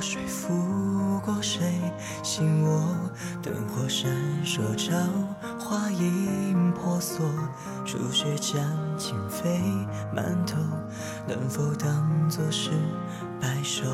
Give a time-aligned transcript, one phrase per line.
[0.00, 1.60] 谁拂过谁？
[2.22, 2.82] 心窝
[3.42, 4.10] 灯火闪
[4.44, 4.94] 烁，照
[5.58, 7.24] 花影婆娑。
[7.84, 8.60] 初雪将
[8.98, 9.60] 情飞
[10.14, 10.56] 满头，
[11.26, 12.70] 能否当作是
[13.40, 13.84] 白首？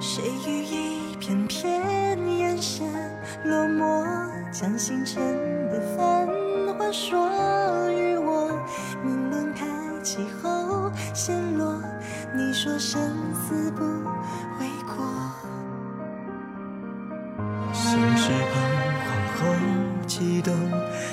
[0.00, 2.86] 谁与一片片眼神
[3.44, 5.22] 落寞，将星辰
[5.68, 6.26] 的繁
[6.78, 8.50] 华说与我？
[9.04, 9.66] 明门开
[10.02, 11.78] 启后，陷落，
[12.34, 12.70] 你说。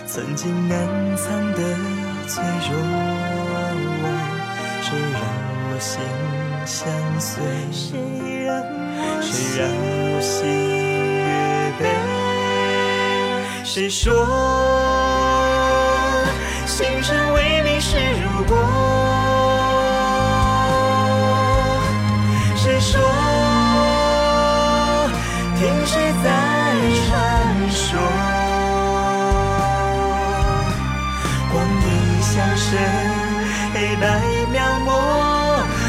[0.05, 0.77] 曾经难
[1.17, 1.59] 藏的
[2.27, 2.71] 脆弱，
[4.81, 5.19] 谁让
[5.69, 5.99] 我心
[6.65, 6.87] 相
[7.19, 7.43] 随？
[7.71, 7.99] 谁
[8.45, 8.49] 让
[9.21, 10.35] 谁让我心
[11.17, 11.27] 越
[11.79, 11.81] 悲？
[13.63, 14.05] 谁说
[32.37, 32.77] 阴像是
[33.73, 34.05] 黑白
[34.51, 34.87] 描摹，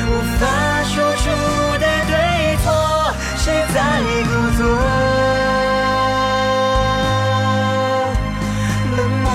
[0.09, 0.11] 无
[0.41, 0.43] 法
[0.85, 1.25] 说出
[1.79, 2.67] 的对错，
[3.37, 3.77] 谁在
[4.25, 4.61] 故作
[8.97, 9.27] 冷漠？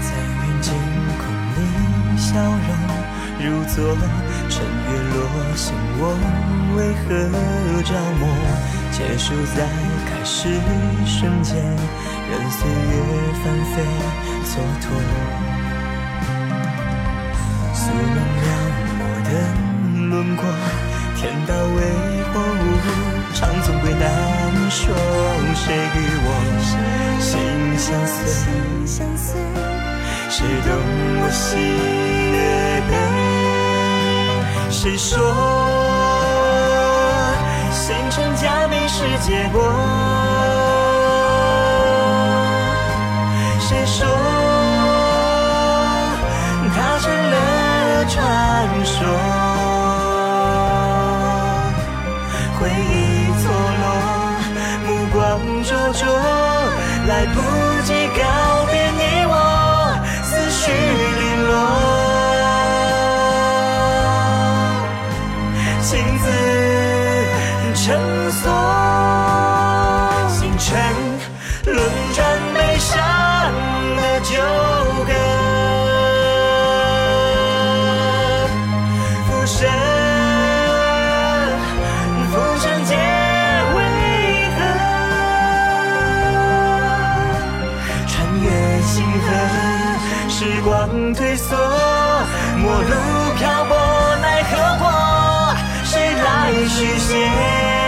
[0.00, 0.66] 在远近
[1.20, 1.22] 空
[1.54, 1.56] 里，
[2.18, 2.68] 笑容
[3.38, 3.76] 如昨，
[4.48, 5.16] 趁月落
[5.54, 6.02] 醒我，
[6.76, 7.06] 为何
[7.84, 8.22] 着魔？
[8.90, 9.66] 结束在
[10.06, 10.48] 开始
[11.04, 11.56] 瞬间，
[12.30, 12.92] 任岁月
[13.42, 13.74] 翻飞
[14.44, 14.84] 蹉跎。
[17.74, 18.42] 素能描
[18.98, 19.30] 摹的
[20.08, 20.42] 轮廓，
[21.16, 21.78] 天道为
[22.32, 22.62] 何无
[23.34, 24.02] 常，总归难
[24.70, 24.82] 说。
[25.54, 26.28] 谁与我
[27.20, 27.30] 心
[27.78, 28.16] 相随？
[30.30, 30.68] 谁懂
[31.20, 31.44] 我喜
[32.32, 32.36] 悦
[32.88, 32.92] 悲？
[34.70, 35.12] 谁说
[37.70, 39.58] 星辰加冕是结果？
[44.04, 44.10] 说
[46.74, 47.36] 它成了
[48.08, 48.14] 传
[48.84, 48.96] 说？
[52.58, 52.92] 回忆
[53.42, 53.44] 错
[53.80, 53.84] 落，
[54.86, 55.16] 目光
[55.64, 56.02] 灼灼，
[57.06, 57.36] 来不
[57.82, 58.20] 及告
[58.70, 59.32] 别你我，
[60.22, 60.62] 思绪
[61.20, 61.52] 零落。
[65.82, 66.24] 情字
[67.74, 67.84] 成
[68.30, 68.44] 锁，
[90.64, 91.54] 光退缩，
[92.56, 95.54] 陌路漂泊奈何过？
[95.84, 97.83] 谁来续写？